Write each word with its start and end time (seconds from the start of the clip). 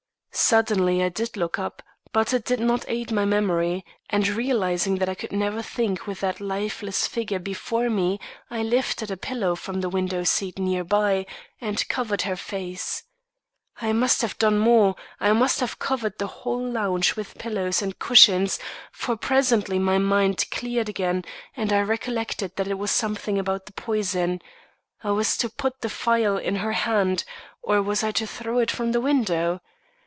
"Suddenly 0.33 1.03
I 1.03 1.09
did 1.09 1.35
look 1.37 1.59
up, 1.59 1.83
but 2.13 2.33
it 2.33 2.43
did 2.45 2.59
not 2.61 2.83
aid 2.87 3.11
my 3.11 3.25
memory; 3.25 3.85
and, 4.09 4.25
realising 4.29 4.95
that 4.97 5.07
I 5.09 5.13
could 5.15 5.31
never 5.33 5.61
think 5.61 6.07
with 6.07 6.19
that 6.21 6.39
lifeless 6.41 7.05
figure 7.05 7.37
before 7.39 7.89
me, 7.89 8.17
I 8.49 8.63
lifted 8.63 9.11
a 9.11 9.17
pillow 9.17 9.55
from 9.55 9.79
the 9.81 9.89
window 9.89 10.23
seat 10.23 10.57
near 10.57 10.83
by 10.85 11.25
and 11.61 11.87
covered 11.89 12.21
her 12.23 12.35
face. 12.37 13.03
I 13.81 13.91
must 13.93 14.21
have 14.23 14.37
done 14.39 14.57
more; 14.57 14.95
I 15.19 15.31
must 15.33 15.59
have 15.59 15.79
covered 15.79 16.17
the 16.17 16.27
whole 16.27 16.63
lounge 16.65 17.15
with 17.17 17.37
pillows 17.37 17.81
and 17.81 17.99
cushions; 17.99 18.57
for, 18.93 19.15
presently 19.17 19.79
my 19.79 19.97
mind 19.99 20.45
cleared 20.49 20.87
again, 20.89 21.23
and 21.57 21.71
I 21.73 21.81
recollected 21.81 22.55
that 22.55 22.67
it 22.69 22.79
was 22.79 22.91
something 22.91 23.37
about 23.37 23.65
the 23.67 23.73
poison. 23.73 24.41
I 25.03 25.11
was 25.11 25.35
to 25.37 25.49
put 25.49 25.81
the 25.81 25.89
phial 25.89 26.37
in 26.37 26.57
her 26.57 26.73
hand 26.73 27.25
or 27.61 27.81
was 27.81 28.01
I 28.03 28.11
to 28.13 28.25
throw 28.27 28.59
it 28.59 28.71
from 28.71 28.91
the 28.93 29.01
window? 29.01 29.59